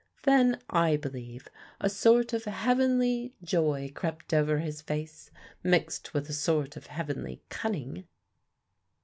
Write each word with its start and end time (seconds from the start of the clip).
Then, 0.23 0.59
I 0.67 0.97
believe, 0.97 1.47
a 1.79 1.87
sort 1.87 2.33
of 2.33 2.45
heavenly 2.45 3.35
joy 3.43 3.91
crept 3.93 4.33
over 4.33 4.57
his 4.57 4.81
face, 4.81 5.29
mixed 5.61 6.11
with 6.11 6.27
a 6.27 6.33
sort 6.33 6.75
of 6.75 6.87
heavenly 6.87 7.43
cunning. 7.49 8.05